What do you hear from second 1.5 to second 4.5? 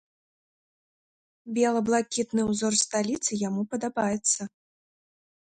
Бела-блакітны ўзор сталіцы яму падабаецца.